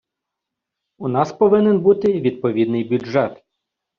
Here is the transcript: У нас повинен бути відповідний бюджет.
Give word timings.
У 0.97 1.07
нас 1.07 1.33
повинен 1.33 1.79
бути 1.79 2.21
відповідний 2.21 2.83
бюджет. 2.83 3.43